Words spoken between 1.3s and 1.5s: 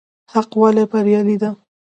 دی؟